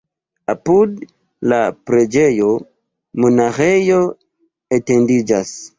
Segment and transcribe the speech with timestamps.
[0.53, 0.95] Apud
[1.53, 1.59] la
[1.91, 2.49] preĝejo
[3.23, 4.05] monaĥejo
[4.81, 5.59] etendiĝas.